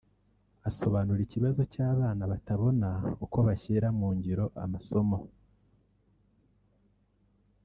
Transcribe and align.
Asobanura 0.69 1.19
ikibazo 1.23 1.61
cy’abana 1.73 2.23
batabona 2.31 2.89
uko 3.25 3.37
bashyira 3.47 3.87
mu 3.99 4.07
ngiro 4.15 4.45
amasomo 4.63 5.17